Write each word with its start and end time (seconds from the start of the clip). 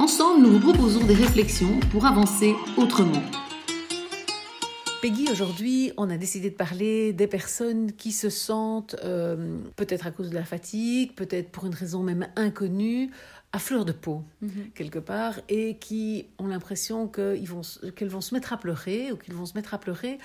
Ensemble, 0.00 0.46
nous 0.46 0.52
vous 0.58 0.60
proposons 0.72 1.04
des 1.04 1.12
réflexions 1.12 1.78
pour 1.92 2.06
avancer 2.06 2.54
autrement. 2.78 3.20
Peggy, 5.02 5.28
aujourd'hui, 5.30 5.92
on 5.98 6.08
a 6.08 6.16
décidé 6.16 6.48
de 6.48 6.54
parler 6.54 7.12
des 7.12 7.26
personnes 7.26 7.92
qui 7.92 8.10
se 8.10 8.30
sentent, 8.30 8.96
euh, 9.04 9.58
peut-être 9.76 10.06
à 10.06 10.10
cause 10.10 10.30
de 10.30 10.34
la 10.34 10.44
fatigue, 10.44 11.12
peut-être 11.14 11.50
pour 11.50 11.66
une 11.66 11.74
raison 11.74 12.02
même 12.02 12.28
inconnue, 12.34 13.10
à 13.52 13.58
fleur 13.58 13.84
de 13.84 13.92
peau, 13.92 14.22
Mhm. 14.40 14.70
quelque 14.74 14.98
part, 14.98 15.34
et 15.50 15.76
qui 15.76 16.24
ont 16.38 16.46
l'impression 16.46 17.06
qu'ils 17.06 17.46
vont, 17.48 17.60
qu'elles 17.94 18.08
vont 18.08 18.22
se 18.22 18.32
mettre 18.34 18.54
à 18.54 18.56
pleurer 18.56 19.12
ou 19.12 19.16
qu'ils 19.16 19.34
vont 19.34 19.44
se 19.44 19.52
mettre 19.54 19.74
à 19.74 19.78
pleurer 19.78 20.18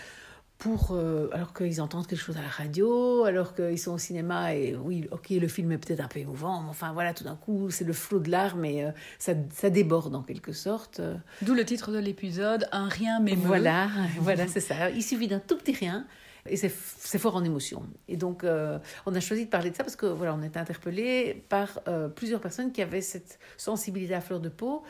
pour, 0.58 0.92
euh, 0.92 1.28
alors 1.34 1.54
qu'ils 1.54 1.82
entendent 1.82 2.08
quelque 2.08 2.22
chose 2.22 2.38
à 2.38 2.42
la 2.42 2.48
radio, 2.48 3.26
alors 3.26 3.54
qu'ils 3.54 3.78
sont 3.78 3.94
au 3.94 3.98
cinéma 3.98 4.56
et 4.56 4.76
oui, 4.76 5.08
ok, 5.12 5.30
le 5.32 5.48
film 5.48 5.72
est 5.74 5.78
peut-être 5.78 6.00
un 6.00 6.08
peu 6.08 6.20
émouvant, 6.20 6.62
mais 6.62 6.70
enfin 6.70 6.94
voilà, 6.94 7.14
tout 7.14 7.24
d'un 7.26 7.36
coup, 7.36 7.70
c'est 7.70 7.84
le 7.84 7.94
flot 7.94 8.20
de 8.20 8.32
larmes 8.32 8.64
et 8.64 8.86
euh, 8.86 8.92
ça, 9.20 9.34
ça 9.54 9.70
déborde 9.70 10.16
en 10.16 10.24
quelque 10.24 10.54
sorte. 10.54 11.02
D'où 11.42 11.54
le 11.54 11.66
titre 11.66 11.92
de 11.92 11.98
l'épisode, 11.98 12.68
Un 12.72 12.88
rien 12.88 13.20
mais 13.20 13.36
Voilà, 13.36 13.90
voilà, 14.20 14.48
c'est 14.48 14.62
ça. 14.62 14.90
Il 14.90 15.04
suffit 15.04 15.28
d'un 15.28 15.40
tout 15.40 15.58
petit 15.58 15.74
rien 15.74 16.08
et 16.48 16.58
c'est 16.58 16.72
c'est 16.72 17.20
fort 17.20 17.36
en 17.36 17.44
émotion. 17.44 17.84
Et 18.08 18.18
donc, 18.18 18.44
euh, 18.44 18.80
on 19.06 19.14
a 19.14 19.20
choisi 19.20 19.46
de 19.46 19.50
parler 19.50 19.72
de 19.72 19.76
ça 19.76 19.84
parce 19.84 19.96
que 19.96 20.06
voilà, 20.06 20.34
on 20.36 20.42
est 20.42 20.58
interpellé 20.58 21.44
par 21.50 21.82
plusieurs 22.16 22.40
personnes 22.40 22.72
qui 22.72 22.82
avaient 22.82 23.02
cette 23.02 23.40
sensibilité 23.58 24.14
à 24.14 24.22
fleur 24.22 24.40
de 24.40 24.50
peau. 24.50 24.84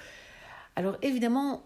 Alors, 0.75 0.97
évidemment, 1.02 1.63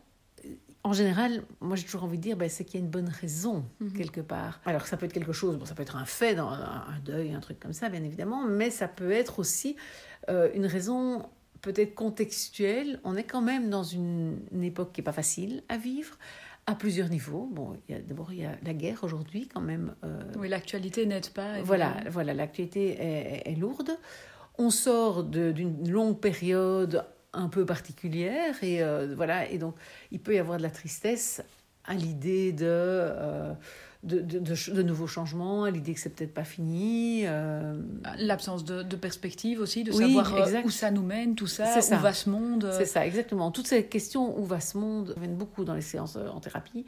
en 0.83 0.93
général, 0.93 1.43
moi 1.59 1.75
j'ai 1.75 1.83
toujours 1.83 2.03
envie 2.05 2.17
de 2.17 2.23
dire, 2.23 2.37
ben, 2.37 2.49
c'est 2.49 2.63
qu'il 2.63 2.79
y 2.79 2.81
a 2.81 2.85
une 2.85 2.91
bonne 2.91 3.09
raison 3.09 3.65
quelque 3.97 4.21
part. 4.21 4.61
Alors, 4.65 4.87
ça 4.87 4.95
peut 4.97 5.05
être 5.05 5.13
quelque 5.13 5.33
chose, 5.33 5.57
bon, 5.57 5.65
ça 5.65 5.75
peut 5.75 5.81
être 5.83 5.97
un 5.97 6.05
fait, 6.05 6.35
dans 6.35 6.49
un, 6.49 6.85
un 6.87 6.99
deuil, 7.03 7.33
un 7.33 7.41
truc 7.41 7.59
comme 7.59 7.73
ça, 7.73 7.89
bien 7.89 8.03
évidemment, 8.03 8.43
mais 8.47 8.69
ça 8.69 8.87
peut 8.87 9.11
être 9.11 9.39
aussi 9.39 9.75
euh, 10.29 10.49
une 10.55 10.65
raison 10.65 11.25
peut-être 11.61 11.95
contextuelle. 11.95 12.99
On 13.03 13.17
est 13.17 13.25
quand 13.25 13.41
même 13.41 13.69
dans 13.69 13.83
une, 13.83 14.39
une 14.53 14.63
époque 14.63 14.93
qui 14.93 15.01
n'est 15.01 15.05
pas 15.05 15.11
facile 15.11 15.63
à 15.67 15.77
vivre 15.77 16.17
à 16.65 16.75
plusieurs 16.75 17.09
niveaux. 17.09 17.49
Bon, 17.51 17.75
d'abord, 18.07 18.31
il 18.31 18.39
y 18.39 18.45
a 18.45 18.55
la 18.63 18.73
guerre 18.73 19.03
aujourd'hui, 19.03 19.49
quand 19.53 19.59
même. 19.61 19.95
euh, 20.05 20.21
Oui, 20.37 20.47
l'actualité 20.47 21.05
n'aide 21.05 21.29
pas. 21.31 21.61
voilà, 21.61 21.95
voilà 22.09 22.33
l'actualité 22.33 22.91
est, 22.99 23.51
est 23.51 23.55
lourde. 23.55 23.91
On 24.57 24.69
sort 24.69 25.23
d'une 25.23 25.89
longue 25.89 26.19
période 26.19 27.03
un 27.33 27.47
peu 27.49 27.65
particulière 27.65 28.55
et 28.63 28.81
euh, 28.81 29.13
voilà 29.15 29.47
et 29.49 29.57
donc 29.57 29.75
il 30.11 30.19
peut 30.19 30.33
y 30.35 30.39
avoir 30.39 30.57
de 30.57 30.63
la 30.63 30.71
tristesse 30.71 31.41
à 31.85 31.93
l'idée 31.93 32.51
de, 32.51 32.65
euh, 32.67 33.53
de, 34.03 34.19
de, 34.19 34.37
de 34.39 34.55
ch- 34.55 34.69
de 34.75 34.83
nouveaux 34.83 35.07
changements, 35.07 35.63
à 35.63 35.71
l'idée 35.71 35.93
que 35.95 35.99
c'est 35.99 36.09
peut-être 36.11 36.33
pas 36.33 36.43
fini. 36.43 37.23
euh, 37.25 37.81
L'absence 38.17 38.63
de, 38.63 38.95
perspective 38.95 39.59
aussi, 39.59 39.83
de 39.83 39.91
Oui, 39.91 39.97
savoir 40.13 40.37
exact. 40.47 40.65
où 40.65 40.69
ça 40.69 40.91
nous 40.91 41.01
mène, 41.01 41.33
tout 41.35 41.47
ça, 41.47 41.65
où 41.79 41.95
va 42.01 42.13
ce 42.13 42.29
monde. 42.29 42.69
C'est 42.77 42.85
ça, 42.85 43.07
exactement. 43.07 43.49
Toutes 43.49 43.65
ces 43.67 43.85
questions 43.85 44.37
où 44.39 44.45
va 44.45 44.59
ce 44.59 44.77
monde 44.77 45.15
viennent 45.17 45.35
beaucoup 45.37 45.65
dans 45.65 45.73
les 45.73 45.81
séances 45.81 46.15
en 46.17 46.39
thérapie. 46.39 46.85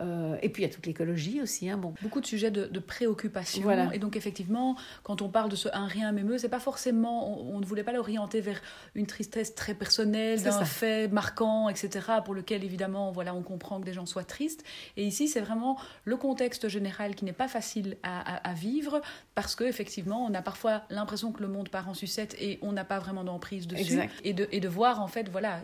Euh, 0.00 0.36
et 0.42 0.48
puis 0.48 0.62
il 0.62 0.66
y 0.66 0.70
a 0.70 0.72
toute 0.72 0.86
l'écologie 0.86 1.40
aussi. 1.42 1.68
Hein, 1.68 1.76
bon. 1.76 1.92
beaucoup 2.02 2.20
de 2.20 2.26
sujets 2.26 2.50
de, 2.50 2.66
de 2.66 2.78
préoccupation. 2.78 3.62
Voilà. 3.62 3.90
Et 3.94 3.98
donc, 3.98 4.16
effectivement, 4.16 4.76
quand 5.02 5.22
on 5.22 5.28
parle 5.28 5.50
de 5.50 5.56
ce 5.56 5.68
un 5.72 5.86
rien 5.86 6.12
m'émeut, 6.12 6.38
c'est 6.38 6.48
pas 6.48 6.60
forcément, 6.60 7.40
on, 7.40 7.56
on 7.56 7.60
ne 7.60 7.66
voulait 7.66 7.82
pas 7.82 7.92
l'orienter 7.92 8.40
vers 8.40 8.60
une 8.94 9.06
tristesse 9.06 9.54
très 9.54 9.74
personnelle, 9.74 10.42
d'un 10.42 10.64
fait 10.64 11.08
marquant, 11.08 11.68
etc., 11.68 12.06
pour 12.24 12.34
lequel, 12.34 12.62
évidemment, 12.64 13.10
voilà, 13.10 13.34
on 13.34 13.42
comprend 13.42 13.80
que 13.80 13.84
des 13.86 13.92
gens 13.92 14.06
soient 14.06 14.24
tristes. 14.24 14.64
Et 14.96 15.04
ici, 15.04 15.26
c'est 15.28 15.40
vraiment 15.40 15.78
le 16.04 16.16
contexte 16.16 16.68
général 16.68 17.14
qui 17.14 17.24
n'est 17.24 17.32
pas 17.32 17.48
facile 17.48 17.96
à, 18.02 18.36
à- 18.36 18.50
à 18.50 18.54
vivre, 18.54 19.00
parce 19.34 19.54
que 19.56 19.64
effectivement, 19.64 20.24
on 20.24 20.34
a 20.34 20.42
parfois 20.42 20.82
l'impression 20.90 21.32
que 21.32 21.42
le 21.42 21.48
monde 21.48 21.68
part 21.70 21.88
en 21.88 21.94
sucette 21.94 22.36
et 22.40 22.58
on 22.62 22.72
n'a 22.72 22.84
pas 22.84 22.98
vraiment 22.98 23.24
d'emprise 23.24 23.66
dessus. 23.66 23.82
Exact. 23.94 24.14
Et 24.24 24.32
de, 24.32 24.48
et 24.52 24.60
de 24.60 24.68
voir, 24.68 25.00
en 25.02 25.08
fait, 25.08 25.28
voilà, 25.28 25.60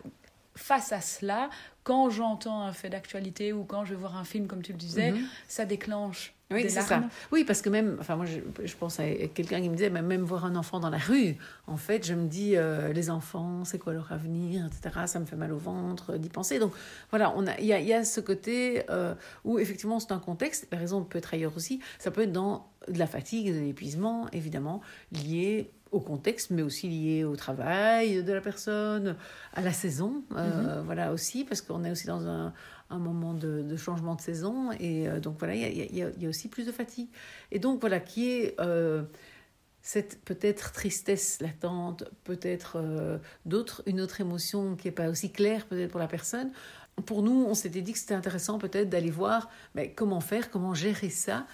face 0.56 0.92
à 0.92 1.00
cela, 1.00 1.50
quand 1.84 2.10
j'entends 2.10 2.62
un 2.62 2.72
fait 2.72 2.88
d'actualité 2.90 3.52
ou 3.52 3.64
quand 3.64 3.84
je 3.84 3.90
vais 3.94 4.00
voir 4.00 4.16
un 4.16 4.24
film, 4.24 4.46
comme 4.46 4.62
tu 4.62 4.72
le 4.72 4.78
disais, 4.78 5.12
Mhm. 5.12 5.20
ça 5.48 5.64
déclenche 5.64 6.34
Oui, 6.50 6.62
c'est 6.68 6.80
ça. 6.82 7.02
Oui, 7.32 7.42
parce 7.44 7.62
que 7.62 7.68
même, 7.70 7.96
enfin 8.00 8.16
moi 8.16 8.26
je, 8.26 8.38
je 8.64 8.76
pense 8.76 9.00
à 9.00 9.04
quelqu'un 9.34 9.60
qui 9.60 9.68
me 9.68 9.74
disait, 9.74 9.90
même 9.90 10.22
voir 10.22 10.44
un 10.44 10.56
enfant 10.56 10.78
dans 10.78 10.90
la 10.90 10.98
rue, 10.98 11.36
en 11.66 11.76
fait, 11.76 12.06
je 12.06 12.14
me 12.14 12.26
dis, 12.28 12.54
euh, 12.56 12.92
les 12.92 13.10
enfants, 13.10 13.64
c'est 13.64 13.78
quoi 13.78 13.92
leur 13.92 14.12
avenir, 14.12 14.66
etc. 14.66 15.00
Ça 15.06 15.18
me 15.20 15.24
fait 15.26 15.36
mal 15.36 15.52
au 15.52 15.56
ventre 15.58 16.16
d'y 16.16 16.28
penser. 16.28 16.58
Donc 16.58 16.72
voilà, 17.10 17.30
a, 17.30 17.60
il 17.60 17.66
y 17.66 17.72
a, 17.72 17.80
il 17.80 17.86
y 17.86 17.92
a 17.94 18.04
ce 18.04 18.20
côté 18.20 18.82
euh, 18.90 19.14
où 19.44 19.58
effectivement 19.58 19.98
c'est 20.00 20.12
un 20.12 20.18
contexte. 20.18 20.68
La 20.70 20.78
raison 20.78 21.02
peut 21.02 21.18
être 21.18 21.32
ailleurs 21.34 21.56
aussi. 21.56 21.80
Ça 21.98 22.10
peut 22.10 22.22
être 22.22 22.32
dans 22.32 22.68
de 22.88 22.98
la 22.98 23.06
fatigue, 23.06 23.52
de 23.52 23.60
l'épuisement, 23.60 24.28
évidemment, 24.32 24.80
lié 25.12 25.70
au 25.90 26.00
contexte, 26.00 26.50
mais 26.50 26.62
aussi 26.62 26.88
lié 26.88 27.22
au 27.24 27.36
travail 27.36 28.22
de 28.24 28.32
la 28.32 28.40
personne, 28.40 29.14
à 29.54 29.60
la 29.60 29.72
saison, 29.72 30.24
euh, 30.36 30.82
voilà 30.84 31.12
aussi, 31.12 31.44
parce 31.44 31.62
qu'on 31.74 31.84
est 31.84 31.90
aussi 31.90 32.06
dans 32.06 32.26
un, 32.28 32.52
moment 32.90 33.34
de, 33.34 33.76
changement 33.76 34.14
de 34.14 34.20
saison, 34.20 34.70
et 34.78 35.08
euh, 35.08 35.18
donc 35.18 35.38
voilà, 35.38 35.56
il 35.56 35.96
y 35.96 36.26
a 36.26 36.28
aussi 36.28 36.48
plus 36.48 36.64
de 36.64 36.70
fatigue. 36.70 37.08
Et 37.50 37.58
donc 37.58 37.80
voilà, 37.80 37.98
qui 37.98 38.30
est 38.30 38.54
euh, 38.60 39.02
cette 39.82 40.24
peut-être 40.24 40.70
tristesse 40.70 41.40
latente, 41.40 42.04
peut-être 42.22 42.76
euh, 42.76 43.18
d'autres, 43.46 43.82
une 43.86 44.00
autre 44.00 44.20
émotion 44.20 44.76
qui 44.76 44.86
n'est 44.86 44.92
pas 44.92 45.08
aussi 45.08 45.32
claire 45.32 45.66
peut-être 45.66 45.90
pour 45.90 46.00
la 46.00 46.06
personne. 46.06 46.52
Pour 47.06 47.22
nous, 47.22 47.44
on 47.48 47.54
s'était 47.54 47.80
dit 47.82 47.92
que 47.92 47.98
c'était 47.98 48.14
intéressant 48.14 48.58
peut-être 48.58 48.88
d'aller 48.88 49.10
voir 49.10 49.50
mais 49.74 49.90
comment 49.92 50.20
faire, 50.20 50.50
comment 50.50 50.74
gérer 50.74 51.10
ça 51.10 51.46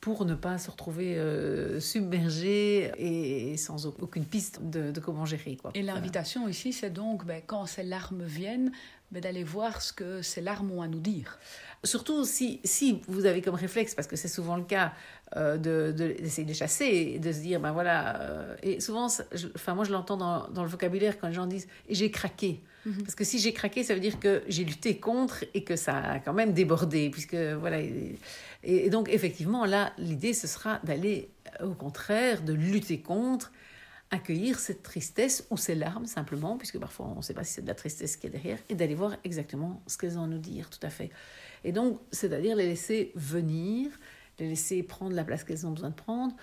pour 0.00 0.24
ne 0.24 0.34
pas 0.34 0.58
se 0.58 0.70
retrouver 0.70 1.16
euh, 1.18 1.78
submergé 1.80 2.92
et, 2.98 3.56
sans 3.56 3.86
au- 3.86 3.94
aucune 4.00 4.24
piste 4.24 4.60
de, 4.62 4.90
de 4.92 5.00
comment 5.00 5.26
gérer. 5.26 5.56
Quoi. 5.56 5.72
Et 5.74 5.82
l'invitation 5.82 6.48
ici, 6.48 6.72
c'est 6.72 6.90
donc, 6.90 7.24
ben, 7.26 7.42
quand 7.46 7.66
ces 7.66 7.82
larmes 7.82 8.22
viennent, 8.24 8.72
ben, 9.10 9.20
d'aller 9.20 9.44
voir 9.44 9.82
ce 9.82 9.92
que 9.92 10.22
ces 10.22 10.40
larmes 10.40 10.70
ont 10.70 10.82
à 10.82 10.88
nous 10.88 11.00
dire. 11.00 11.38
Surtout 11.84 12.24
si, 12.24 12.60
si 12.64 13.02
vous 13.08 13.26
avez 13.26 13.42
comme 13.42 13.54
réflexe, 13.54 13.94
parce 13.94 14.08
que 14.08 14.16
c'est 14.16 14.28
souvent 14.28 14.56
le 14.56 14.64
cas, 14.64 14.92
euh, 15.36 15.56
de, 15.58 15.92
de- 15.92 16.14
d'essayer 16.20 16.44
de 16.44 16.48
les 16.48 16.54
chasser 16.54 16.84
et 17.14 17.18
de 17.18 17.32
se 17.32 17.40
dire, 17.40 17.60
ben 17.60 17.72
voilà. 17.72 18.20
euh, 18.22 18.56
et 18.62 18.80
souvent, 18.80 19.08
je- 19.32 19.48
enfin, 19.54 19.74
moi 19.74 19.84
je 19.84 19.92
l'entends 19.92 20.16
dans, 20.16 20.48
dans 20.48 20.62
le 20.62 20.68
vocabulaire 20.68 21.18
quand 21.18 21.28
les 21.28 21.34
gens 21.34 21.46
disent 21.46 21.68
et 21.88 21.94
j'ai 21.94 22.10
craqué. 22.10 22.60
Parce 23.02 23.14
que 23.14 23.24
si 23.24 23.38
j'ai 23.38 23.52
craqué, 23.52 23.84
ça 23.84 23.92
veut 23.92 24.00
dire 24.00 24.18
que 24.18 24.42
j'ai 24.48 24.64
lutté 24.64 24.96
contre 24.96 25.44
et 25.52 25.62
que 25.62 25.76
ça 25.76 25.98
a 25.98 26.18
quand 26.20 26.32
même 26.32 26.54
débordé. 26.54 27.10
Puisque, 27.10 27.34
voilà, 27.34 27.80
et, 27.80 28.18
et 28.62 28.88
donc, 28.88 29.10
effectivement, 29.10 29.66
là, 29.66 29.92
l'idée, 29.98 30.32
ce 30.32 30.46
sera 30.46 30.80
d'aller, 30.84 31.28
au 31.62 31.74
contraire, 31.74 32.40
de 32.40 32.54
lutter 32.54 33.00
contre 33.02 33.52
accueillir 34.10 34.58
cette 34.58 34.82
tristesse 34.82 35.46
ou 35.50 35.58
ces 35.58 35.74
larmes 35.74 36.06
simplement, 36.06 36.56
puisque 36.56 36.78
parfois 36.78 37.12
on 37.14 37.16
ne 37.18 37.22
sait 37.22 37.34
pas 37.34 37.44
si 37.44 37.52
c'est 37.52 37.62
de 37.62 37.66
la 37.66 37.74
tristesse 37.74 38.16
qui 38.16 38.26
est 38.26 38.30
derrière, 38.30 38.56
et 38.70 38.74
d'aller 38.74 38.94
voir 38.94 39.16
exactement 39.22 39.82
ce 39.86 39.98
qu'elles 39.98 40.18
ont 40.18 40.24
à 40.24 40.26
nous 40.26 40.38
dire, 40.38 40.70
tout 40.70 40.80
à 40.86 40.88
fait. 40.88 41.10
Et 41.64 41.72
donc, 41.72 41.98
c'est-à-dire 42.10 42.56
les 42.56 42.64
laisser 42.64 43.12
venir, 43.16 43.90
les 44.38 44.48
laisser 44.48 44.82
prendre 44.82 45.14
la 45.14 45.24
place 45.24 45.44
qu'elles 45.44 45.66
ont 45.66 45.70
besoin 45.70 45.90
de 45.90 45.94
prendre, 45.94 46.34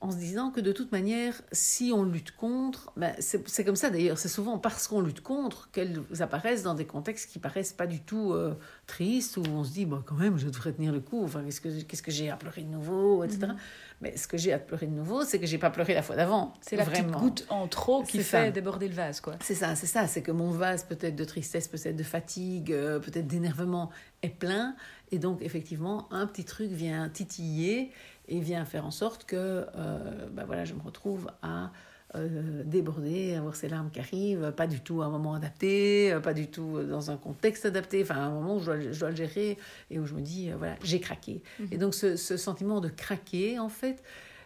en 0.00 0.10
se 0.10 0.16
disant 0.16 0.50
que 0.50 0.60
de 0.60 0.72
toute 0.72 0.92
manière, 0.92 1.40
si 1.50 1.90
on 1.94 2.04
lutte 2.04 2.36
contre, 2.36 2.92
ben 2.96 3.14
c'est 3.18 3.64
comme 3.64 3.76
ça 3.76 3.88
d'ailleurs, 3.88 4.18
c'est 4.18 4.28
souvent 4.28 4.58
parce 4.58 4.86
qu'on 4.88 5.00
lutte 5.00 5.22
contre 5.22 5.70
qu'elles 5.70 6.02
apparaissent 6.20 6.64
dans 6.64 6.74
des 6.74 6.84
contextes 6.84 7.30
qui 7.30 7.38
paraissent 7.38 7.72
pas 7.72 7.86
du 7.86 8.00
tout 8.00 8.32
euh, 8.32 8.54
tristes, 8.86 9.38
où 9.38 9.42
on 9.48 9.64
se 9.64 9.72
dit, 9.72 9.86
bon, 9.86 10.02
quand 10.04 10.16
même, 10.16 10.36
je 10.36 10.48
devrais 10.48 10.72
tenir 10.72 10.92
le 10.92 11.00
coup, 11.00 11.24
enfin, 11.24 11.42
qu'est-ce 11.42 11.62
que, 11.62 12.02
que 12.02 12.10
j'ai 12.10 12.28
à 12.28 12.36
pleurer 12.36 12.62
de 12.62 12.68
nouveau, 12.68 13.24
etc. 13.24 13.52
Mais 14.00 14.16
ce 14.16 14.26
que 14.26 14.36
j'ai 14.36 14.52
à 14.52 14.58
pleurer 14.58 14.86
de 14.86 14.92
nouveau, 14.92 15.24
c'est 15.24 15.38
que 15.38 15.46
j'ai 15.46 15.58
pas 15.58 15.70
pleuré 15.70 15.94
la 15.94 16.02
fois 16.02 16.16
d'avant. 16.16 16.54
C'est 16.60 16.76
la 16.76 16.84
petite 16.84 17.10
goutte 17.10 17.46
en 17.48 17.68
trop 17.68 18.02
qui 18.02 18.18
fait 18.18 18.44
ça. 18.44 18.50
déborder 18.50 18.88
le 18.88 18.94
vase, 18.94 19.20
quoi. 19.20 19.36
C'est 19.40 19.54
ça, 19.54 19.76
c'est 19.76 19.86
ça. 19.86 20.06
C'est 20.06 20.22
que 20.22 20.32
mon 20.32 20.50
vase, 20.50 20.84
peut-être 20.84 21.16
de 21.16 21.24
tristesse, 21.24 21.68
peut-être 21.68 21.96
de 21.96 22.02
fatigue, 22.02 22.72
euh, 22.72 22.98
peut-être 22.98 23.26
d'énervement, 23.26 23.90
est 24.22 24.28
plein. 24.28 24.76
Et 25.10 25.18
donc, 25.18 25.42
effectivement, 25.42 26.12
un 26.12 26.26
petit 26.26 26.44
truc 26.44 26.70
vient 26.70 27.08
titiller 27.08 27.92
et 28.28 28.40
vient 28.40 28.64
faire 28.64 28.84
en 28.84 28.90
sorte 28.90 29.24
que 29.24 29.66
euh, 29.76 30.28
ben 30.30 30.44
voilà, 30.44 30.64
je 30.64 30.74
me 30.74 30.80
retrouve 30.80 31.30
à 31.42 31.70
euh, 32.16 32.62
déborder, 32.64 33.34
avoir 33.34 33.56
ces 33.56 33.68
larmes 33.68 33.90
qui 33.90 34.00
arrivent, 34.00 34.52
pas 34.56 34.66
du 34.66 34.80
tout 34.80 35.02
à 35.02 35.06
un 35.06 35.10
moment 35.10 35.34
adapté, 35.34 36.12
euh, 36.12 36.20
pas 36.20 36.34
du 36.34 36.48
tout 36.48 36.82
dans 36.82 37.10
un 37.10 37.16
contexte 37.16 37.66
adapté, 37.66 38.02
enfin 38.02 38.16
à 38.16 38.22
un 38.22 38.30
moment 38.30 38.56
où 38.56 38.60
je 38.60 38.64
dois, 38.64 38.80
je 38.80 38.98
dois 38.98 39.10
le 39.10 39.16
gérer 39.16 39.58
et 39.90 39.98
où 39.98 40.06
je 40.06 40.14
me 40.14 40.20
dis, 40.20 40.50
euh, 40.50 40.56
voilà, 40.56 40.76
j'ai 40.82 41.00
craqué. 41.00 41.42
Et 41.70 41.78
donc 41.78 41.94
ce, 41.94 42.16
ce 42.16 42.36
sentiment 42.36 42.80
de 42.80 42.88
craquer, 42.88 43.58
en 43.58 43.68
fait, 43.68 44.02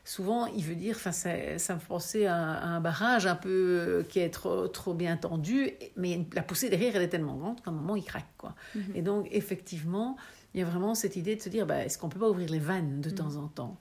souvent, 0.08 0.46
il 0.46 0.64
veut 0.64 0.74
dire, 0.74 0.96
enfin, 0.96 1.12
ça, 1.12 1.58
ça 1.58 1.74
me 1.74 1.80
fait 1.80 1.86
penser 1.86 2.26
à, 2.26 2.34
un 2.36 2.80
barrage 2.80 3.26
un 3.26 3.36
peu 3.36 3.48
euh, 3.50 4.02
qui 4.02 4.20
est 4.20 4.30
trop, 4.30 4.66
trop 4.66 4.94
bien 4.94 5.16
tendu, 5.18 5.70
mais 5.96 6.26
la 6.32 6.42
poussée 6.42 6.70
derrière, 6.70 6.96
elle 6.96 7.02
est 7.02 7.08
tellement 7.08 7.36
grande 7.36 7.60
qu'à 7.60 7.70
un 7.70 7.74
moment, 7.74 7.94
il 7.94 8.04
craque. 8.04 8.32
Quoi. 8.38 8.54
Mhm. 8.74 8.82
Et 8.94 9.02
donc, 9.02 9.28
effectivement, 9.30 10.16
il 10.54 10.60
y 10.60 10.62
a 10.62 10.66
vraiment 10.66 10.94
cette 10.94 11.16
idée 11.16 11.36
de 11.36 11.42
se 11.42 11.50
dire, 11.50 11.66
bah, 11.66 11.84
est-ce 11.84 11.98
qu'on 11.98 12.08
peut 12.08 12.18
pas 12.18 12.30
ouvrir 12.30 12.48
les 12.48 12.58
vannes 12.58 13.02
de 13.02 13.10
mhm. 13.10 13.14
temps 13.14 13.36
en 13.36 13.48
temps 13.48 13.76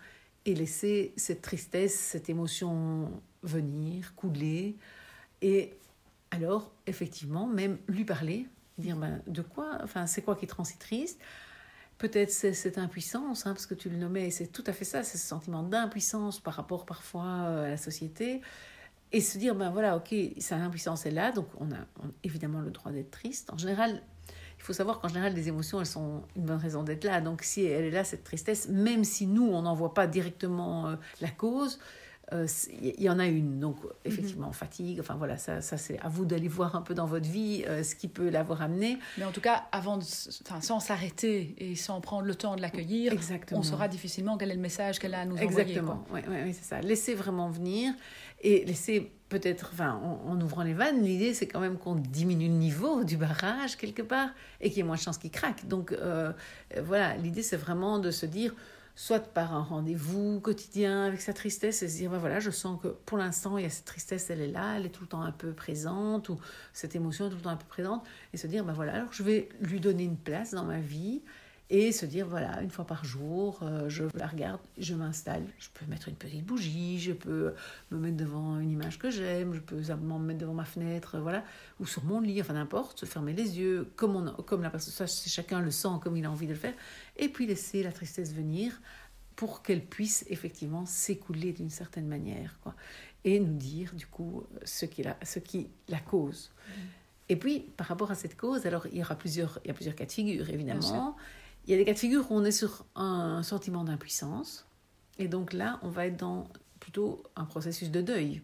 et 0.45 0.54
laisser 0.54 1.13
cette 1.16 1.42
tristesse, 1.42 1.95
cette 1.95 2.30
émotion 2.30 3.10
venir, 3.47 4.13
couler, 4.15 4.77
et 5.41 5.73
alors, 6.31 6.71
effectivement, 6.85 7.47
même 7.47 7.77
lui 7.88 8.05
parler, 8.05 8.47
dire, 8.77 8.95
ben, 8.95 9.21
de 9.27 9.41
quoi, 9.41 9.79
enfin, 9.83 10.07
c'est 10.07 10.21
quoi 10.21 10.35
qui 10.35 10.47
te 10.47 10.55
rend 10.55 10.63
si 10.63 10.77
triste? 10.77 11.19
Peut-être 11.97 12.31
c'est 12.31 12.53
cette 12.53 12.77
impuissance, 12.77 13.47
hein, 13.47 13.53
parce 13.53 13.65
que 13.65 13.73
tu 13.73 13.89
le 13.89 13.97
nommais, 13.97 14.29
c'est 14.29 14.47
tout 14.47 14.63
à 14.67 14.73
fait 14.73 14.85
ça, 14.85 15.03
c'est 15.03 15.17
ce 15.17 15.25
sentiment 15.27 15.63
d'impuissance 15.63 16.39
par 16.39 16.53
rapport 16.53 16.85
parfois 16.85 17.25
euh, 17.25 17.65
à 17.65 17.69
la 17.69 17.77
société. 17.77 18.41
Et 19.11 19.21
se 19.21 19.38
dire, 19.38 19.55
ben 19.55 19.71
voilà, 19.71 19.95
ok, 19.95 20.13
sa 20.38 20.57
impuissance 20.57 21.05
est 21.05 21.11
là, 21.11 21.31
donc 21.31 21.47
on 21.59 21.71
a 21.71 21.88
évidemment 22.23 22.59
le 22.59 22.71
droit 22.71 22.91
d'être 22.91 23.09
triste. 23.09 23.51
En 23.51 23.57
général, 23.57 24.03
il 24.57 24.63
faut 24.63 24.73
savoir 24.73 25.00
qu'en 25.00 25.07
général, 25.07 25.33
les 25.33 25.47
émotions, 25.47 25.79
elles 25.79 25.85
sont 25.85 26.23
une 26.35 26.45
bonne 26.45 26.57
raison 26.57 26.83
d'être 26.83 27.05
là. 27.05 27.21
Donc 27.21 27.41
si 27.41 27.63
elle 27.63 27.85
est 27.85 27.91
là, 27.91 28.03
cette 28.03 28.25
tristesse, 28.25 28.67
même 28.67 29.05
si 29.05 29.25
nous, 29.25 29.47
on 29.47 29.61
n'en 29.61 29.73
voit 29.73 29.93
pas 29.93 30.07
directement 30.07 30.89
euh, 30.89 30.95
la 31.21 31.29
cause, 31.29 31.79
il 32.31 32.38
euh, 32.38 32.94
y 32.97 33.09
en 33.09 33.19
a 33.19 33.25
une. 33.25 33.59
Donc, 33.59 33.77
effectivement, 34.03 34.51
fatigue. 34.51 35.00
Enfin, 35.00 35.15
voilà, 35.15 35.38
ça, 35.38 35.62
ça 35.62 35.77
c'est 35.77 35.97
à 36.00 36.09
vous 36.09 36.25
d'aller 36.25 36.50
voir 36.50 36.75
un 36.75 36.81
peu 36.81 36.94
dans 36.94 37.06
votre 37.06 37.27
vie 37.29 37.63
euh, 37.68 37.83
ce 37.83 37.95
qui 37.95 38.09
peut 38.09 38.29
l'avoir 38.29 38.62
amené. 38.62 38.97
Mais 39.18 39.24
en 39.24 39.31
tout 39.31 39.39
cas, 39.39 39.65
avant 39.71 39.97
enfin, 39.97 40.62
sans 40.62 40.79
s'arrêter 40.79 41.56
et 41.57 41.75
sans 41.75 42.01
prendre 42.01 42.27
le 42.27 42.35
temps 42.35 42.56
de 42.56 42.62
l'accueillir, 42.62 43.13
on 43.51 43.63
saura 43.63 43.88
difficilement 43.88 44.38
quel 44.38 44.51
est 44.51 44.56
le 44.56 44.62
message 44.62 45.00
qu'elle 45.00 45.13
a 45.13 45.21
à 45.21 45.25
nous 45.25 45.35
envoyer. 45.35 45.59
Exactement, 45.59 46.03
oui, 46.12 46.19
ouais, 46.27 46.51
c'est 46.53 46.65
ça. 46.65 46.81
Laissez 46.81 47.13
vraiment 47.13 47.50
venir 47.50 47.94
et 48.41 48.65
laissez 48.65 49.12
peut-être, 49.29 49.71
enfin, 49.74 50.00
en, 50.25 50.39
ouvrant 50.39 50.63
les 50.63 50.74
vannes, 50.74 51.03
l'idée 51.03 51.33
c'est 51.33 51.47
quand 51.47 51.59
même 51.59 51.77
qu'on 51.77 51.95
diminue 51.95 52.47
le 52.47 52.53
niveau 52.53 53.03
du 53.03 53.18
barrage 53.18 53.75
quelque 53.77 54.01
part 54.01 54.29
et 54.62 54.69
qu'il 54.69 54.77
y 54.77 54.81
ait 54.81 54.83
moins 54.83 54.95
de 54.95 55.01
chances 55.01 55.18
qu'il 55.18 55.31
craque. 55.31 55.68
Donc, 55.68 55.91
euh, 55.91 56.31
voilà, 56.83 57.15
l'idée 57.15 57.41
c'est 57.41 57.57
vraiment 57.57 58.00
de 58.00 58.12
se 58.12 58.25
dire 58.25 58.53
soit 58.97 59.19
par 59.19 59.53
un 59.53 59.61
rendez-vous 59.61 60.39
quotidien 60.39 61.03
avec 61.03 61.21
sa 61.21 61.31
tristesse 61.31 61.83
et 61.83 61.88
se 61.88 61.97
dire, 61.97 62.09
ben 62.09 62.17
voilà, 62.17 62.39
je 62.39 62.49
sens 62.49 62.81
que 62.81 62.88
pour 62.88 63.19
l'instant, 63.19 63.59
il 63.59 63.61
y 63.61 63.67
a 63.67 63.69
cette 63.69 63.85
tristesse, 63.85 64.31
elle 64.31 64.41
est 64.41 64.47
là, 64.47 64.75
elle 64.75 64.88
est 64.88 64.89
tout 64.89 65.03
le 65.03 65.07
temps 65.07 65.21
un 65.21 65.31
peu 65.31 65.53
présente, 65.53 66.29
ou 66.29 66.39
cette 66.73 66.95
émotion 66.95 67.27
est 67.27 67.29
tout 67.29 67.35
le 67.35 67.44
temps 67.44 67.51
un 67.51 67.57
peu 67.57 67.67
présente, 67.67 68.03
et 68.33 68.38
se 68.38 68.47
dire, 68.47 68.65
ben 68.65 68.73
voilà, 68.73 68.95
alors 68.95 69.13
je 69.13 69.21
vais 69.21 69.49
lui 69.61 69.79
donner 69.79 70.03
une 70.03 70.17
place 70.17 70.55
dans 70.55 70.63
ma 70.63 70.79
vie, 70.79 71.21
et 71.69 71.91
se 71.91 72.05
dire 72.05 72.25
voilà 72.27 72.61
une 72.61 72.69
fois 72.69 72.85
par 72.85 73.03
jour 73.03 73.59
euh, 73.61 73.89
je 73.89 74.05
la 74.15 74.27
regarde 74.27 74.61
je 74.77 74.93
m'installe 74.95 75.43
je 75.59 75.67
peux 75.73 75.85
mettre 75.87 76.07
une 76.07 76.15
petite 76.15 76.45
bougie 76.45 76.99
je 76.99 77.11
peux 77.11 77.53
me 77.91 77.97
mettre 77.97 78.15
devant 78.15 78.59
une 78.59 78.71
image 78.71 78.97
que 78.97 79.09
j'aime 79.09 79.53
je 79.53 79.59
peux 79.59 79.83
simplement 79.83 80.17
me 80.17 80.27
mettre 80.27 80.39
devant 80.39 80.53
ma 80.53 80.65
fenêtre 80.65 81.19
voilà 81.19 81.43
ou 81.79 81.85
sur 81.85 82.05
mon 82.05 82.21
lit 82.21 82.39
enfin 82.39 82.53
n'importe 82.53 82.99
se 82.99 83.05
fermer 83.05 83.33
les 83.33 83.59
yeux 83.59 83.91
comme 83.97 84.15
on 84.15 84.31
comme 84.43 84.63
la 84.63 84.69
personne 84.69 85.07
ça 85.07 85.29
chacun 85.29 85.59
le 85.59 85.71
sent 85.71 85.99
comme 86.01 86.15
il 86.15 86.25
a 86.25 86.31
envie 86.31 86.47
de 86.47 86.53
le 86.53 86.57
faire 86.57 86.73
et 87.17 87.27
puis 87.27 87.45
laisser 87.45 87.83
la 87.83 87.91
tristesse 87.91 88.33
venir 88.33 88.79
pour 89.35 89.61
qu'elle 89.61 89.83
puisse 89.83 90.25
effectivement 90.29 90.85
s'écouler 90.85 91.51
d'une 91.51 91.69
certaine 91.69 92.07
manière 92.07 92.57
quoi 92.63 92.75
et 93.25 93.41
nous 93.41 93.57
dire 93.57 93.93
du 93.93 94.07
coup 94.07 94.43
ce 94.63 94.85
qui 94.85 95.03
la 95.03 95.17
ce 95.21 95.39
qui 95.39 95.67
la 95.89 95.99
cause 95.99 96.49
mmh. 96.49 96.71
et 97.27 97.35
puis, 97.35 97.59
par 97.75 97.87
rapport 97.87 98.09
à 98.09 98.15
cette 98.15 98.37
cause, 98.37 98.65
alors 98.65 98.87
il 98.87 98.99
y 98.99 99.01
aura 99.01 99.15
plusieurs, 99.15 99.59
il 99.65 99.67
y 99.67 99.71
a 99.71 99.73
plusieurs 99.73 99.95
cas 99.95 100.05
de 100.05 100.11
figure, 100.11 100.49
évidemment. 100.49 101.17
Il 101.67 101.71
y 101.71 101.73
a 101.73 101.77
des 101.77 101.83
cas 101.83 101.93
de 101.93 101.99
figure 101.99 102.31
où 102.31 102.33
on 102.33 102.45
est 102.45 102.51
sur 102.51 102.85
un 102.95 103.43
sentiment 103.43 103.83
d'impuissance. 103.83 104.65
Et 105.19 105.27
donc 105.27 105.51
là, 105.51 105.79
on 105.83 105.89
va 105.89 106.07
être 106.07 106.15
dans 106.15 106.47
plutôt 106.79 107.23
un 107.35 107.43
processus 107.43 107.91
de 107.91 108.01
deuil. 108.01 108.41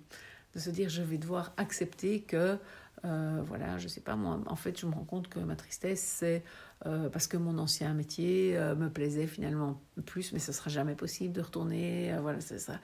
De 0.54 0.60
se 0.60 0.70
dire, 0.70 0.90
je 0.90 1.02
vais 1.02 1.18
devoir 1.18 1.54
accepter 1.56 2.20
que, 2.20 2.58
euh, 3.06 3.42
voilà, 3.46 3.78
je 3.78 3.88
sais 3.88 4.02
pas, 4.02 4.18
moi, 4.18 4.42
en 4.46 4.58
fait, 4.58 4.78
je 4.78 4.86
me 4.86 4.94
rends 4.94 5.06
compte 5.06 5.30
que 5.30 5.40
ma 5.40 5.56
tristesse, 5.56 6.02
c'est 6.02 6.44
euh, 6.86 7.10
parce 7.10 7.28
que 7.28 7.38
mon 7.38 7.58
ancien 7.60 7.94
métier 7.94 8.58
euh, 8.58 8.76
me 8.76 8.90
plaisait 8.90 9.28
finalement 9.28 9.82
plus, 10.06 10.34
mais 10.34 10.40
ce 10.40 10.52
sera 10.52 10.70
jamais 10.70 10.96
possible 10.96 11.34
de 11.34 11.42
retourner. 11.42 12.14
voilà, 12.22 12.42
c'est 12.42 12.60
ça. 12.60 12.82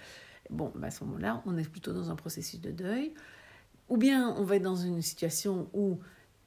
Bon, 0.49 0.71
bah, 0.73 0.87
à 0.87 0.91
ce 0.91 1.03
moment-là, 1.03 1.43
on 1.47 1.57
est 1.57 1.69
plutôt 1.69 1.91
dans 1.91 2.11
un 2.11 2.15
processus 2.15 2.61
de 2.61 2.71
deuil. 2.71 3.13
Ou 3.89 3.97
bien 3.97 4.33
on 4.37 4.43
va 4.43 4.55
être 4.55 4.63
dans 4.63 4.77
une 4.77 5.01
situation 5.01 5.67
où 5.73 5.99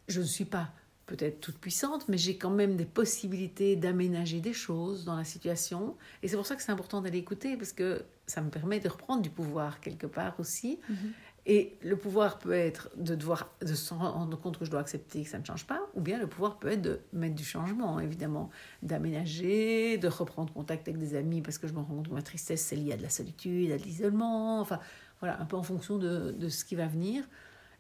je 0.09 0.21
ne 0.21 0.27
suis 0.27 0.47
pas 0.47 0.71
peut-être 1.07 1.41
toute 1.41 1.59
puissante, 1.59 2.09
mais 2.09 2.17
j'ai 2.17 2.37
quand 2.37 2.51
même 2.51 2.77
des 2.77 2.85
possibilités 2.85 3.77
d'aménager 3.77 4.41
des 4.41 4.53
choses 4.53 5.05
dans 5.05 5.17
la 5.17 5.25
situation. 5.25 5.97
Et 6.23 6.29
c'est 6.29 6.37
pour 6.37 6.47
ça 6.47 6.57
que 6.57 6.63
c'est 6.63 6.73
important 6.73 7.01
d'aller 7.01 7.19
écouter, 7.19 7.57
parce 7.57 7.73
que 7.73 8.05
ça 8.27 8.41
me 8.41 8.51
permet 8.51 8.81
de 8.81 8.89
reprendre 8.89 9.23
du 9.23 9.31
pouvoir 9.31 9.81
quelque 9.81 10.07
part 10.07 10.39
aussi. 10.39 10.79
Mhm. 10.89 10.97
Et 11.45 11.77
le 11.83 11.97
pouvoir 11.97 12.39
peut 12.39 12.53
être 12.53 12.89
de 12.97 13.17
devoir 13.17 13.53
de 13.61 13.75
se 13.75 13.93
rendre 13.93 14.39
compte 14.39 14.59
que 14.59 14.65
je 14.65 14.71
dois 14.71 14.79
accepter 14.79 15.25
que 15.25 15.29
ça 15.29 15.41
ne 15.41 15.45
change 15.45 15.67
pas, 15.67 15.81
ou 15.95 16.01
bien 16.01 16.19
le 16.19 16.29
pouvoir 16.29 16.61
peut 16.61 16.69
être 16.69 16.83
de 16.83 17.01
mettre 17.13 17.35
du 17.35 17.45
changement, 17.45 17.99
évidemment, 17.99 18.49
d'aménager, 18.83 19.99
de 19.99 20.07
reprendre 20.07 20.53
contact 20.53 20.87
avec 20.87 21.01
des 21.01 21.17
amis, 21.17 21.43
parce 21.43 21.59
que 21.59 21.67
je 21.67 21.73
me 21.73 21.79
rends 21.79 21.97
compte 21.97 22.09
que 22.09 22.15
ma 22.15 22.23
tristesse, 22.23 22.63
c'est 22.63 22.77
lié 22.77 22.93
à 22.93 22.97
de 22.97 23.03
la 23.03 23.11
solitude, 23.11 23.73
à 23.73 23.79
de 23.79 23.83
l'isolement, 23.83 24.61
enfin, 24.61 24.79
voilà, 25.19 25.41
un 25.41 25.45
peu 25.45 25.57
en 25.57 25.65
fonction 25.65 25.99
de, 25.99 26.31
de 26.31 26.49
ce 26.49 26.65
qui 26.65 26.77
va 26.77 26.87
venir. 26.87 27.25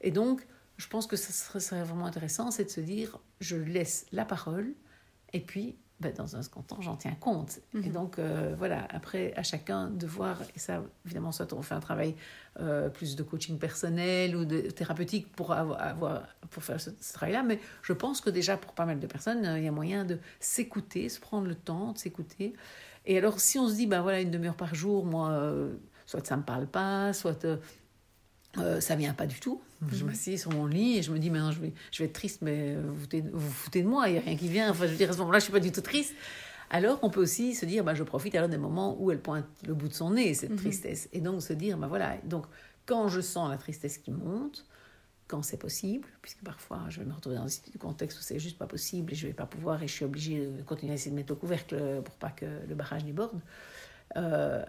Et 0.00 0.10
donc, 0.10 0.44
je 0.82 0.88
pense 0.88 1.06
que 1.06 1.16
ce 1.16 1.32
serait 1.32 1.84
vraiment 1.84 2.06
intéressant, 2.06 2.50
c'est 2.50 2.64
de 2.64 2.70
se 2.70 2.80
dire, 2.80 3.18
je 3.40 3.56
laisse 3.56 4.06
la 4.10 4.24
parole, 4.24 4.74
et 5.32 5.40
puis, 5.40 5.76
ben, 6.00 6.12
dans 6.12 6.34
un 6.34 6.42
second 6.42 6.62
temps, 6.62 6.80
j'en 6.80 6.96
tiens 6.96 7.14
compte. 7.14 7.60
Et 7.74 7.78
mhm. 7.78 7.92
donc, 7.92 8.18
euh, 8.18 8.56
voilà, 8.58 8.88
après, 8.90 9.32
à 9.36 9.44
chacun 9.44 9.88
de 9.88 10.06
voir, 10.08 10.42
et 10.56 10.58
ça, 10.58 10.82
évidemment, 11.06 11.30
soit 11.30 11.52
on 11.52 11.62
fait 11.62 11.76
un 11.76 11.80
travail 11.80 12.16
euh, 12.58 12.88
plus 12.88 13.14
de 13.14 13.22
coaching 13.22 13.58
personnel 13.58 14.34
ou 14.34 14.44
de 14.44 14.62
thérapeutique 14.62 15.30
pour, 15.30 15.52
avoir, 15.52 16.26
pour 16.50 16.64
faire 16.64 16.80
ce, 16.80 16.90
travail-là, 17.12 17.44
mais 17.44 17.60
je 17.82 17.92
pense 17.92 18.20
que 18.20 18.30
déjà, 18.30 18.56
pour 18.56 18.72
pas 18.72 18.84
mal 18.84 18.98
de 18.98 19.06
personnes, 19.06 19.54
il 19.56 19.62
y 19.62 19.68
a 19.68 19.72
moyen 19.72 20.04
de 20.04 20.18
s'écouter, 20.40 21.08
se 21.08 21.20
prendre 21.20 21.46
le 21.46 21.54
temps 21.54 21.92
de 21.92 21.98
s'écouter. 21.98 22.54
Et 23.06 23.16
alors, 23.16 23.38
si 23.38 23.60
on 23.60 23.68
se 23.68 23.74
dit, 23.74 23.86
ben 23.86 24.02
voilà, 24.02 24.20
une 24.20 24.32
demi-heure 24.32 24.56
par 24.56 24.74
jour, 24.74 25.06
moi, 25.06 25.30
euh, 25.30 25.74
soit 26.06 26.26
ça 26.26 26.34
ne 26.34 26.40
me 26.40 26.44
parle 26.44 26.66
pas, 26.66 27.12
soit 27.12 27.46
euh, 28.58 28.80
ça 28.80 28.94
vient 28.96 29.14
pas 29.14 29.26
du 29.26 29.40
tout. 29.40 29.60
Je 29.90 30.02
mhm. 30.02 30.10
m'assieds 30.10 30.36
sur 30.36 30.52
mon 30.52 30.66
lit 30.66 30.98
et 30.98 31.02
je 31.02 31.10
me 31.10 31.18
dis, 31.18 31.30
maintenant 31.30 31.52
je 31.52 31.60
vais, 31.60 31.72
je 31.90 31.98
vais 31.98 32.04
être 32.04 32.12
triste, 32.12 32.42
mais 32.42 32.76
vous 32.76 32.94
vous, 32.94 33.30
vous 33.32 33.50
foutez 33.50 33.82
de 33.82 33.88
moi, 33.88 34.08
il 34.08 34.12
n'y 34.12 34.18
a 34.18 34.22
rien 34.22 34.36
qui 34.36 34.48
vient. 34.48 34.70
Enfin, 34.70 34.86
je 34.86 34.92
veux 34.92 34.96
dire, 34.96 35.10
à 35.10 35.12
ce 35.12 35.18
moment-là, 35.18 35.38
je 35.38 35.44
suis 35.44 35.52
pas 35.52 35.60
du 35.60 35.72
tout 35.72 35.80
triste. 35.80 36.14
Alors, 36.70 36.98
on 37.02 37.10
peut 37.10 37.20
aussi 37.20 37.54
se 37.54 37.66
dire, 37.66 37.84
bah, 37.84 37.94
je 37.94 38.02
profite 38.02 38.34
alors 38.34 38.48
des 38.48 38.58
moments 38.58 38.96
où 38.98 39.10
elle 39.10 39.20
pointe 39.20 39.44
le 39.66 39.74
bout 39.74 39.88
de 39.88 39.94
son 39.94 40.10
nez, 40.10 40.32
cette 40.34 40.50
mhm. 40.50 40.56
tristesse. 40.56 41.08
Et 41.12 41.20
donc, 41.20 41.42
se 41.42 41.52
dire, 41.52 41.76
bah, 41.76 41.86
voilà, 41.86 42.16
donc, 42.24 42.46
quand 42.86 43.08
je 43.08 43.20
sens 43.20 43.50
la 43.50 43.58
tristesse 43.58 43.98
qui 43.98 44.10
monte, 44.10 44.64
quand 45.28 45.42
c'est 45.42 45.58
possible, 45.58 46.08
puisque 46.20 46.42
parfois 46.44 46.84
je 46.90 47.00
vais 47.00 47.06
me 47.06 47.12
retrouver 47.14 47.36
dans 47.36 47.46
un 47.46 47.78
contexte 47.78 48.18
où 48.18 48.22
c'est 48.22 48.38
juste 48.38 48.58
pas 48.58 48.66
possible 48.66 49.12
et 49.12 49.16
je 49.16 49.26
vais 49.26 49.32
pas 49.32 49.46
pouvoir 49.46 49.82
et 49.82 49.88
je 49.88 49.92
suis 49.92 50.04
obligée 50.04 50.46
de 50.46 50.62
continuer 50.62 50.92
à 50.92 50.94
essayer 50.96 51.10
de 51.10 51.16
mettre 51.16 51.32
au 51.32 51.36
couvercle 51.36 52.02
pour 52.04 52.14
pas 52.16 52.28
que 52.28 52.44
le 52.68 52.74
barrage 52.74 53.04
déborde. 53.04 53.40
Euh, 54.16 54.62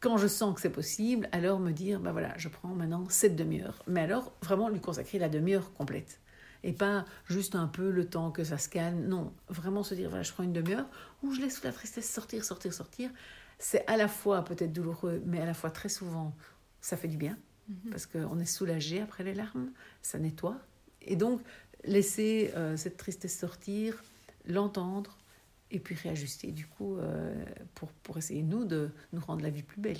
quand 0.00 0.16
je 0.16 0.26
sens 0.26 0.54
que 0.54 0.60
c'est 0.60 0.70
possible, 0.70 1.28
alors 1.32 1.58
me 1.58 1.72
dire, 1.72 2.00
ben 2.00 2.12
voilà, 2.12 2.36
je 2.38 2.48
prends 2.48 2.68
maintenant 2.68 3.04
cette 3.08 3.36
demi-heure. 3.36 3.82
Mais 3.86 4.00
alors, 4.00 4.32
vraiment 4.42 4.68
lui 4.68 4.80
consacrer 4.80 5.18
la 5.18 5.28
demi-heure 5.28 5.72
complète. 5.74 6.20
Et 6.62 6.72
pas 6.72 7.04
juste 7.26 7.54
un 7.54 7.66
peu 7.66 7.90
le 7.90 8.08
temps 8.08 8.30
que 8.30 8.44
ça 8.44 8.58
se 8.58 8.68
calme. 8.68 9.06
Non, 9.06 9.32
vraiment 9.48 9.82
se 9.82 9.94
dire, 9.94 10.08
voilà, 10.08 10.22
je 10.22 10.32
prends 10.32 10.42
une 10.42 10.52
demi-heure 10.52 10.86
où 11.22 11.32
je 11.32 11.40
laisse 11.40 11.62
la 11.62 11.72
tristesse 11.72 12.10
sortir, 12.10 12.44
sortir, 12.44 12.72
sortir. 12.72 13.10
C'est 13.58 13.86
à 13.86 13.96
la 13.96 14.08
fois 14.08 14.44
peut-être 14.44 14.72
douloureux, 14.72 15.22
mais 15.24 15.40
à 15.40 15.46
la 15.46 15.54
fois 15.54 15.70
très 15.70 15.88
souvent, 15.88 16.34
ça 16.80 16.96
fait 16.96 17.08
du 17.08 17.16
bien. 17.16 17.38
Mhm. 17.68 17.90
Parce 17.90 18.06
qu'on 18.06 18.38
est 18.38 18.46
soulagé 18.46 19.00
après 19.00 19.24
les 19.24 19.34
larmes, 19.34 19.70
ça 20.02 20.18
nettoie. 20.18 20.58
Et 21.02 21.16
donc, 21.16 21.40
laisser 21.84 22.52
euh, 22.56 22.76
cette 22.76 22.96
tristesse 22.96 23.38
sortir, 23.38 24.02
l'entendre, 24.46 25.16
et 25.70 25.80
puis 25.80 25.94
réajuster 25.94 26.52
du 26.52 26.66
coup 26.66 26.96
euh, 26.96 27.34
pour, 27.74 27.88
pour 27.88 28.18
essayer 28.18 28.42
nous 28.42 28.64
de 28.64 28.90
nous 29.12 29.20
rendre 29.20 29.42
la 29.42 29.50
vie 29.50 29.62
plus 29.62 29.80
belle. 29.80 29.98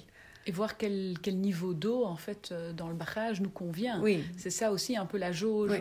Et 0.49 0.53
voir 0.53 0.77
quel, 0.77 1.17
quel 1.21 1.39
niveau 1.39 1.75
d'eau 1.75 2.05
en 2.05 2.15
fait 2.15 2.51
euh, 2.53 2.73
dans 2.73 2.89
le 2.89 2.95
barrage 2.95 3.41
nous 3.41 3.51
convient. 3.51 4.01
Oui. 4.01 4.23
C'est 4.37 4.51
ça 4.51 4.71
aussi 4.71 4.97
un 4.97 5.05
peu 5.05 5.19
la 5.19 5.33
jauge 5.33 5.73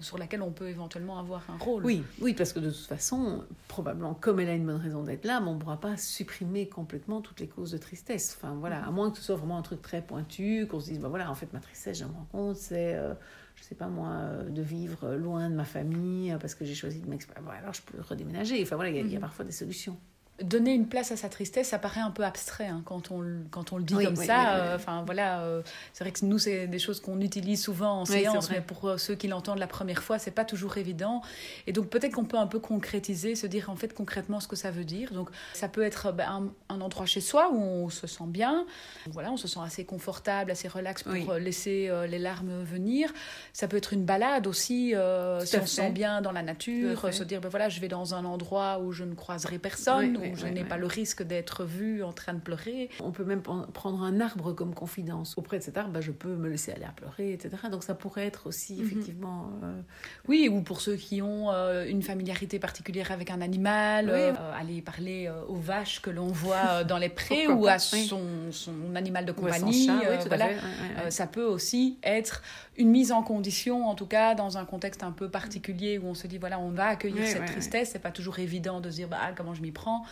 sur 0.00 0.18
laquelle 0.18 0.42
on 0.42 0.50
peut 0.50 0.68
éventuellement 0.68 1.20
avoir 1.20 1.48
un 1.48 1.56
rôle. 1.56 1.84
Oui, 1.84 2.02
oui, 2.20 2.34
parce 2.34 2.52
que 2.52 2.58
de 2.58 2.68
toute 2.68 2.86
façon, 2.86 3.44
probablement 3.68 4.14
comme 4.14 4.40
elle 4.40 4.48
a 4.48 4.54
une 4.54 4.66
bonne 4.66 4.80
raison 4.80 5.04
d'être 5.04 5.24
là, 5.24 5.40
on 5.46 5.54
ne 5.54 5.60
pourra 5.60 5.78
pas 5.78 5.96
supprimer 5.96 6.68
complètement 6.68 7.20
toutes 7.20 7.38
les 7.38 7.46
causes 7.46 7.70
de 7.70 7.78
tristesse. 7.78 8.36
Enfin 8.36 8.56
voilà, 8.58 8.84
à 8.84 8.90
moins 8.90 9.12
que 9.12 9.18
ce 9.18 9.22
soit 9.22 9.36
vraiment 9.36 9.58
un 9.58 9.62
truc 9.62 9.82
très 9.82 10.02
pointu, 10.02 10.66
qu'on 10.68 10.80
se 10.80 10.86
dise, 10.86 10.98
bah 10.98 11.08
voilà, 11.08 11.30
en 11.30 11.34
fait 11.36 11.52
ma 11.52 11.60
tristesse, 11.60 12.00
je 12.00 12.04
me 12.06 12.10
rends 12.10 12.28
compte, 12.32 12.56
c'est 12.56 12.96
euh, 12.96 13.14
je 13.58 13.64
sais 13.64 13.74
pas 13.74 13.88
moi, 13.88 14.10
euh, 14.10 14.48
de 14.48 14.62
vivre 14.62 15.14
loin 15.14 15.50
de 15.50 15.54
ma 15.54 15.64
famille 15.64 16.32
euh, 16.32 16.38
parce 16.38 16.54
que 16.54 16.64
j'ai 16.64 16.74
choisi 16.74 17.00
de 17.00 17.08
m'exprimer. 17.08 17.50
alors 17.50 17.74
je 17.74 17.82
peux 17.82 18.00
redéménager. 18.00 18.62
Enfin 18.62 18.76
voilà, 18.76 18.90
il 18.90 18.96
y, 18.96 19.00
a, 19.00 19.02
mhm. 19.02 19.20
parfois 19.20 19.44
des 19.44 19.52
solutions. 19.52 19.98
Donner 20.42 20.72
une 20.72 20.86
place 20.86 21.10
à 21.10 21.16
sa 21.16 21.28
tristesse, 21.28 21.68
ça 21.68 21.78
paraît 21.78 22.00
un 22.00 22.10
peu 22.10 22.24
abstrait 22.24 22.66
hein, 22.66 22.82
quand, 22.84 23.10
on, 23.10 23.24
quand 23.50 23.72
on 23.72 23.78
le 23.78 23.82
dit 23.84 23.94
Oui, 23.94 24.04
comme 24.04 24.18
oui, 24.18 24.26
ça. 24.26 24.56
euh, 24.56 24.76
Enfin 24.76 25.02
voilà, 25.04 25.40
euh, 25.42 25.62
c'est 25.92 26.04
vrai 26.04 26.12
que 26.12 26.24
nous 26.24 26.38
c'est 26.38 26.66
des 26.68 26.78
choses 26.78 27.00
qu'on 27.00 27.20
utilise 27.20 27.62
souvent 27.62 28.00
en 28.00 28.04
séance, 28.04 28.50
mais 28.50 28.60
pour 28.60 28.84
euh, 28.88 28.96
ceux 28.98 29.14
qui 29.16 29.26
l'entendent 29.28 29.58
la 29.58 29.66
première 29.66 30.02
fois, 30.02 30.18
c'est 30.18 30.30
pas 30.30 30.44
toujours 30.44 30.76
évident. 30.76 31.22
Et 31.66 31.72
donc 31.72 31.88
peut-être 31.88 32.12
qu'on 32.14 32.24
peut 32.24 32.36
un 32.38 32.46
peu 32.46 32.60
concrétiser, 32.60 33.34
se 33.34 33.46
dire 33.46 33.68
en 33.70 33.76
fait 33.76 33.92
concrètement 33.94 34.38
ce 34.40 34.46
que 34.48 34.56
ça 34.56 34.70
veut 34.70 34.84
dire. 34.84 35.12
Donc 35.12 35.28
ça 35.54 35.68
peut 35.68 35.82
être 35.82 36.12
ben, 36.12 36.52
un, 36.68 36.74
un 36.74 36.80
endroit 36.80 37.06
chez 37.06 37.20
soi 37.20 37.50
où 37.52 37.60
on 37.60 37.88
se 37.90 38.06
sent 38.06 38.24
bien, 38.28 38.64
voilà, 39.10 39.32
on 39.32 39.36
se 39.36 39.48
sent 39.48 39.60
assez 39.64 39.84
confortable, 39.84 40.50
assez 40.50 40.68
relax 40.68 41.02
pour 41.02 41.34
laisser 41.34 41.88
euh, 41.88 42.06
les 42.06 42.18
larmes 42.18 42.62
venir. 42.62 43.12
Ça 43.52 43.66
peut 43.66 43.76
être 43.76 43.92
une 43.92 44.04
balade 44.04 44.46
aussi, 44.46 44.90
si 44.90 45.56
on 45.56 45.66
se 45.66 45.66
sent 45.66 45.90
bien 45.90 46.20
dans 46.22 46.32
la 46.32 46.42
nature, 46.42 47.12
se 47.12 47.24
dire 47.24 47.40
ben 47.40 47.48
voilà, 47.48 47.68
je 47.68 47.80
vais 47.80 47.88
dans 47.88 48.14
un 48.14 48.24
endroit 48.24 48.78
où 48.78 48.92
je 48.92 49.02
ne 49.04 49.14
croiserai 49.14 49.58
personne, 49.58 50.18
Oui, 50.34 50.40
je 50.40 50.46
n'ai 50.46 50.64
pas 50.64 50.76
le 50.76 50.86
risque 50.86 51.22
d'être 51.22 51.64
vu 51.64 52.02
en 52.02 52.12
train 52.12 52.34
de 52.34 52.40
pleurer. 52.40 52.90
On 53.00 53.10
peut 53.10 53.24
même 53.24 53.42
prendre 53.42 54.02
un 54.02 54.20
arbre 54.20 54.52
comme 54.52 54.74
confidence. 54.74 55.34
Auprès 55.36 55.58
de 55.58 55.62
cet 55.64 55.76
arbre, 55.76 55.90
bah, 55.92 56.00
je 56.00 56.12
peux 56.12 56.34
me 56.36 56.48
laisser 56.48 56.72
aller 56.72 56.84
à 56.84 56.92
pleurer, 56.92 57.32
etc. 57.32 57.50
Donc 57.70 57.82
ça 57.84 57.94
pourrait 57.94 58.26
être 58.26 58.46
aussi 58.46 58.74
Mhm. 58.76 58.84
effectivement. 58.86 59.50
euh, 59.62 59.80
Oui, 60.28 60.48
ou 60.50 60.62
pour 60.62 60.80
ceux 60.80 60.96
qui 60.96 61.22
ont 61.22 61.50
euh, 61.50 61.86
une 61.86 62.02
familiarité 62.02 62.58
particulière 62.58 63.10
avec 63.12 63.30
un 63.30 63.40
animal, 63.40 64.06
Oui. 64.06 64.12
euh, 64.20 64.34
aller 64.58 64.82
parler 64.82 65.26
euh, 65.28 65.42
aux 65.48 65.56
vaches 65.56 66.00
que 66.02 66.10
l'on 66.10 66.28
voit 66.28 66.56
euh, 66.70 66.84
dans 66.84 66.98
les 66.98 67.08
prés 67.20 67.46
ou 67.46 67.66
à 67.66 67.78
son, 67.78 68.20
son 68.50 68.94
animal 68.94 69.24
de 69.24 69.32
compagnie. 69.32 69.86
chat, 69.86 70.00
euh, 70.04 70.10
oui, 70.12 70.16
tout 70.18 70.24
à 70.24 70.28
voilà. 70.28 70.46
Ouais, 70.46 70.52
ouais, 70.54 70.56
ouais. 70.56 71.06
Euh, 71.06 71.10
ça 71.10 71.26
peut 71.26 71.44
aussi 71.44 71.98
être 72.02 72.42
une 72.76 72.90
mise 72.90 73.12
en 73.12 73.22
condition, 73.22 73.86
en 73.86 73.94
tout 73.94 74.06
cas 74.06 74.34
dans 74.34 74.56
un 74.58 74.64
contexte 74.64 75.02
un 75.02 75.12
peu 75.12 75.28
particulier 75.28 75.98
où 75.98 76.06
on 76.06 76.14
se 76.14 76.26
dit 76.26 76.38
voilà, 76.38 76.58
on 76.58 76.70
va 76.70 76.86
accueillir 76.88 77.26
cette 77.26 77.46
tristesse. 77.46 77.90
C'est 77.92 77.98
pas 77.98 78.10
toujours 78.10 78.38
évident 78.38 78.80
de 78.80 78.90
se 78.90 78.96
dire 78.96 79.08
bah, 79.08 79.18
comment 79.36 79.54
je 79.54 79.62
m'y 79.62 79.72
prends. 79.72 80.04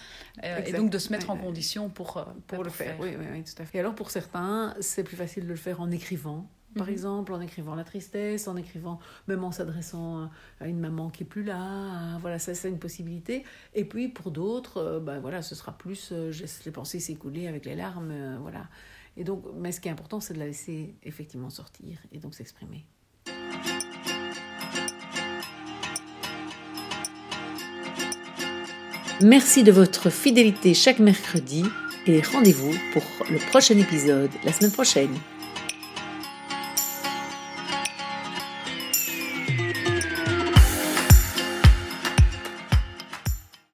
Euh, 0.44 0.62
et 0.64 0.72
donc 0.72 0.90
de 0.90 0.98
se 0.98 1.10
mettre 1.12 1.30
en 1.30 1.36
condition 1.36 1.88
pour, 1.88 2.16
euh, 2.18 2.24
pour 2.46 2.62
le 2.64 2.70
faire. 2.70 2.96
Oui, 3.00 3.10
oui, 3.18 3.24
oui, 3.32 3.42
tout 3.44 3.60
à 3.62 3.64
fait. 3.64 3.78
Et 3.78 3.80
alors 3.80 3.94
pour 3.94 4.10
certains, 4.10 4.74
c'est 4.80 5.04
plus 5.04 5.16
facile 5.16 5.44
de 5.44 5.48
le 5.50 5.56
faire 5.56 5.80
en 5.80 5.90
écrivant. 5.90 6.48
Par 6.76 6.88
Mhm. 6.88 6.92
exemple, 6.92 7.32
en 7.32 7.40
écrivant 7.40 7.74
la 7.74 7.84
tristesse, 7.84 8.48
en 8.48 8.56
écrivant, 8.56 8.98
même 9.28 9.42
en 9.44 9.50
s'adressant 9.50 10.28
à 10.60 10.68
une 10.68 10.78
maman 10.78 11.08
qui 11.08 11.22
est 11.22 11.26
plus 11.26 11.42
là, 11.42 11.56
à- 12.16 12.18
voilà, 12.18 12.38
ça 12.38 12.54
c'est 12.54 12.68
une 12.68 12.78
possibilité. 12.78 13.44
Et 13.72 13.86
puis 13.86 14.08
pour 14.08 14.30
d'autres, 14.30 14.76
euh, 14.76 15.00
ben 15.00 15.18
voilà, 15.18 15.40
ce 15.40 15.54
sera 15.54 15.72
plus, 15.78 16.10
euh, 16.12 16.32
je 16.32 16.42
laisse 16.42 16.64
les 16.66 16.72
pensées 16.72 17.00
s'écouler 17.00 17.46
avec 17.48 17.64
les 17.64 17.76
larmes, 17.76 18.10
euh, 18.10 18.36
voilà. 18.42 18.68
Et 19.16 19.24
donc, 19.24 19.46
mais 19.54 19.72
ce 19.72 19.80
qui 19.80 19.88
est 19.88 19.90
important, 19.90 20.20
c'est 20.20 20.34
de 20.34 20.38
la 20.38 20.44
laisser 20.46 20.94
effectivement 21.02 21.48
sortir 21.48 21.98
et 22.12 22.18
donc 22.18 22.34
s'exprimer. 22.34 22.84
Merci 29.22 29.64
de 29.64 29.72
votre 29.72 30.10
fidélité 30.10 30.74
chaque 30.74 30.98
mercredi 30.98 31.64
et 32.06 32.20
rendez-vous 32.20 32.74
pour 32.92 33.02
le 33.30 33.38
prochain 33.38 33.78
épisode 33.78 34.30
la 34.44 34.52
semaine 34.52 34.72
prochaine. 34.72 35.16